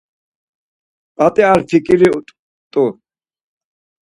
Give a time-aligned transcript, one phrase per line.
[1.15, 2.85] P̌at̆i ar fiǩiri rt̆u.